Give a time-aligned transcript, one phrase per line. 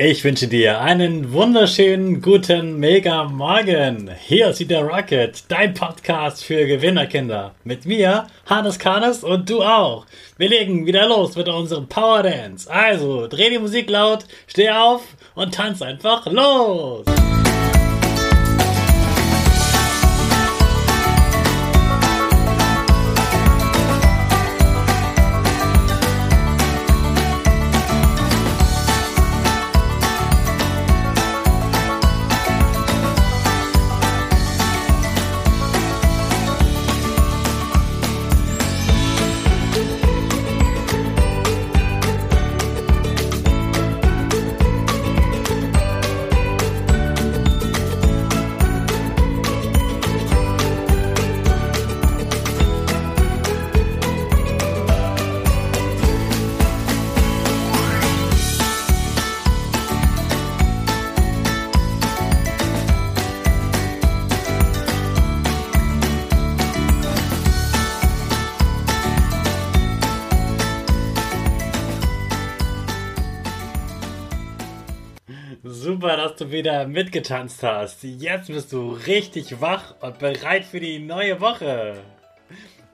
[0.00, 4.08] Ich wünsche dir einen wunderschönen guten Mega Morgen.
[4.20, 7.56] Hier ist wieder Rocket, dein Podcast für Gewinnerkinder.
[7.64, 10.06] Mit mir, Hannes Karnes und du auch.
[10.36, 12.70] Wir legen wieder los mit unserem Power Dance.
[12.70, 15.02] Also, dreh die Musik laut, steh auf
[15.34, 17.04] und tanz einfach los.
[76.00, 78.04] Super, dass du wieder mitgetanzt hast.
[78.04, 81.94] Jetzt bist du richtig wach und bereit für die neue Woche.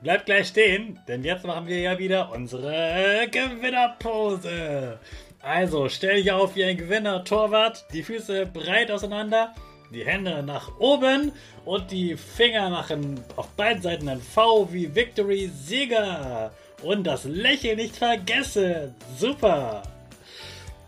[0.00, 4.98] Bleib gleich stehen, denn jetzt machen wir ja wieder unsere Gewinnerpose.
[5.42, 9.54] Also stell dich auf wie ein Gewinner, Torwart, die Füße breit auseinander,
[9.92, 11.30] die Hände nach oben
[11.66, 16.52] und die Finger machen auf beiden Seiten ein V wie Victory Sieger.
[16.82, 18.94] Und das Lächeln nicht vergessen.
[19.18, 19.82] Super.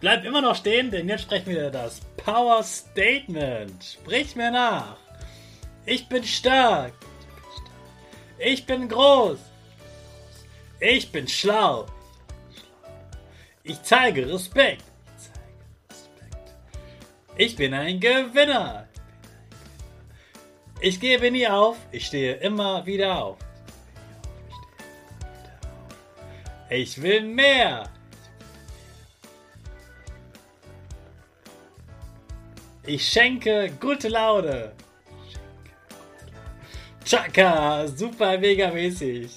[0.06, 3.82] Bleib immer noch stehen, denn jetzt sprechen wir das Power Statement.
[3.82, 4.98] Sprich mir nach.
[5.84, 6.92] Ich bin stark.
[8.38, 9.40] Ich bin groß.
[10.78, 11.86] Ich bin schlau.
[13.64, 14.84] Ich zeige Respekt.
[17.36, 18.86] Ich bin ein Gewinner.
[20.80, 21.78] Ich gebe nie auf.
[21.90, 23.38] Ich stehe immer wieder auf.
[26.70, 27.90] Ich will mehr.
[32.86, 34.70] Ich schenke gute Laune.
[37.04, 39.28] Chaka, super mega mäßig.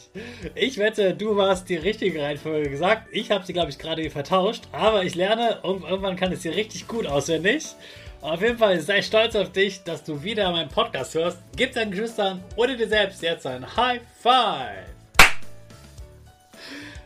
[0.54, 3.08] Ich wette, du warst die richtige Reihenfolge gesagt.
[3.12, 4.64] Ich habe sie, glaube ich, gerade vertauscht.
[4.72, 7.66] Aber ich lerne, irgendwann kann es hier richtig gut auswendig.
[8.22, 11.40] Auf jeden Fall sei stolz auf dich, dass du wieder meinen Podcast hörst.
[11.56, 14.86] Gib deinen Geschwistern oder dir selbst jetzt ein High Five.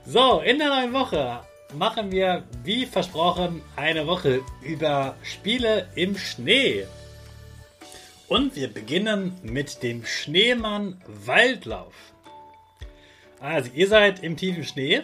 [0.06, 1.40] So, in der neuen Woche
[1.74, 6.86] machen wir, wie versprochen, eine Woche über Spiele im Schnee.
[8.28, 11.94] Und wir beginnen mit dem Schneemann Waldlauf.
[13.40, 15.02] Also ihr seid im tiefen Schnee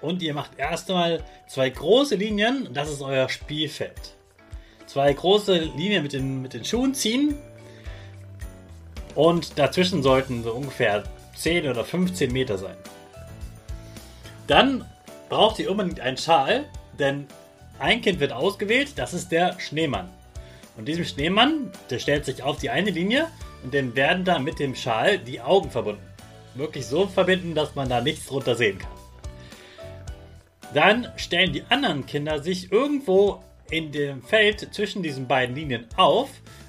[0.00, 4.16] und ihr macht erstmal zwei große Linien, das ist euer Spielfeld.
[4.86, 7.36] Zwei große Linien mit den, mit den Schuhen ziehen
[9.14, 11.04] und dazwischen sollten so ungefähr
[11.36, 12.76] 10 oder 15 Meter sein.
[14.46, 14.84] Dann
[15.32, 16.66] braucht ihr unbedingt einen Schal,
[16.98, 17.26] denn
[17.78, 20.10] ein Kind wird ausgewählt, das ist der Schneemann.
[20.76, 23.28] Und diesem Schneemann, der stellt sich auf die eine Linie
[23.64, 26.02] und dann werden da mit dem Schal die Augen verbunden.
[26.54, 28.90] Wirklich so verbinden, dass man da nichts drunter sehen kann.
[30.74, 36.28] Dann stellen die anderen Kinder sich irgendwo in dem Feld zwischen diesen beiden Linien auf.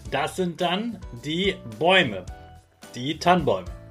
[0.09, 2.25] Das sind dann die Bäume,
[2.95, 3.83] die Tannenbäume.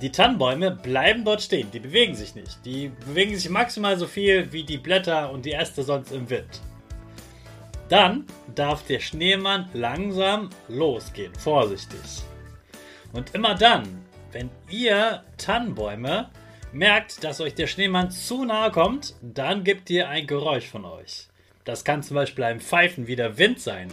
[0.00, 2.64] Die Tannenbäume bleiben dort stehen, die bewegen sich nicht.
[2.64, 6.60] Die bewegen sich maximal so viel wie die Blätter und die Äste sonst im Wind.
[7.88, 12.22] Dann darf der Schneemann langsam losgehen, vorsichtig.
[13.12, 16.30] Und immer dann, wenn ihr Tannenbäume
[16.72, 21.26] merkt, dass euch der Schneemann zu nahe kommt, dann gebt ihr ein Geräusch von euch.
[21.64, 23.92] Das kann zum Beispiel ein Pfeifen wie der Wind sein.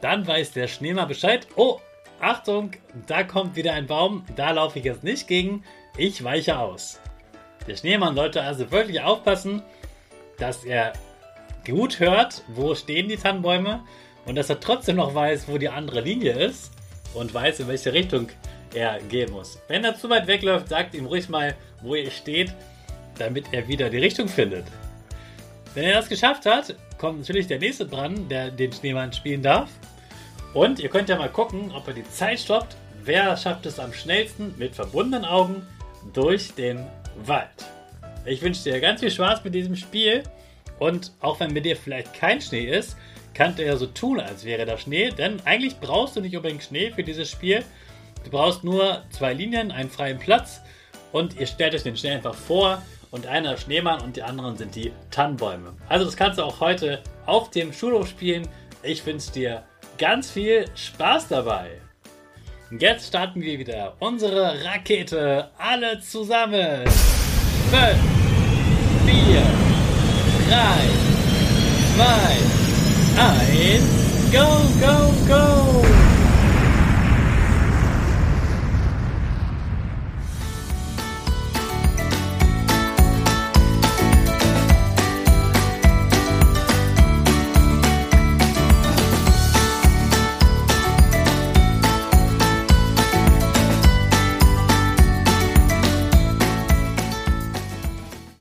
[0.00, 1.80] Dann weiß der Schneemann Bescheid, oh,
[2.20, 2.70] Achtung,
[3.06, 5.64] da kommt wieder ein Baum, da laufe ich jetzt nicht gegen,
[5.96, 7.00] ich weiche aus.
[7.66, 9.62] Der Schneemann sollte also wirklich aufpassen,
[10.38, 10.92] dass er
[11.66, 13.82] gut hört, wo stehen die Tannenbäume
[14.24, 16.72] und dass er trotzdem noch weiß, wo die andere Linie ist
[17.14, 18.28] und weiß, in welche Richtung
[18.74, 19.58] er gehen muss.
[19.68, 22.52] Wenn er zu weit wegläuft, sagt ihm ruhig mal, wo er steht,
[23.18, 24.64] damit er wieder die Richtung findet.
[25.74, 29.70] Wenn er das geschafft hat, kommt natürlich der nächste dran, der den Schneemann spielen darf.
[30.56, 32.76] Und ihr könnt ja mal gucken, ob er die Zeit stoppt.
[33.04, 35.66] Wer schafft es am schnellsten mit verbundenen Augen
[36.14, 36.86] durch den
[37.26, 37.66] Wald?
[38.24, 40.22] Ich wünsche dir ganz viel Spaß mit diesem Spiel.
[40.78, 42.96] Und auch wenn mit dir vielleicht kein Schnee ist,
[43.34, 45.10] kannst du ja so tun, als wäre da Schnee.
[45.10, 47.62] Denn eigentlich brauchst du nicht unbedingt Schnee für dieses Spiel.
[48.24, 50.62] Du brauchst nur zwei Linien, einen freien Platz
[51.12, 52.80] und ihr stellt euch den Schnee einfach vor
[53.10, 55.74] und einer ist Schneemann und die anderen sind die Tannenbäume.
[55.90, 58.48] Also das kannst du auch heute auf dem Schulhof spielen.
[58.82, 59.62] Ich wünsche dir
[59.98, 61.80] ganz viel Spaß dabei.
[62.70, 65.50] Jetzt starten wir wieder unsere Rakete.
[65.56, 66.84] Alle zusammen.
[67.70, 67.96] 5,
[69.06, 69.42] 4,
[70.48, 71.06] 3,
[71.96, 74.46] 2, 1, go,
[74.80, 75.95] go, go!